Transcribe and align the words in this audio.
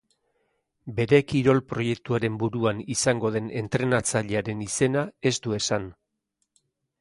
Bere 0.99 1.17
kirol-proiektuaren 1.31 2.39
buruan 2.43 2.79
izango 2.95 3.31
den 3.37 3.51
entrenatzailearen 3.61 4.65
izena 4.69 5.05
ez 5.33 5.35
du 5.47 5.55
esan. 5.61 5.87